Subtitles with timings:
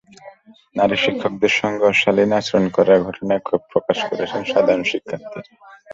[0.75, 5.41] নারী শিক্ষকদের সঙ্গে অশালীন আচরণ করার ঘটনায় ক্ষোভ প্রকাশ করেছেন সাধারণ শিক্ষার্থীরা।